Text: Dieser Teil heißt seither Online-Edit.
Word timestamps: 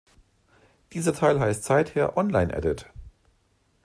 Dieser 0.93 1.13
Teil 1.13 1.39
heißt 1.39 1.63
seither 1.63 2.17
Online-Edit. 2.17 2.87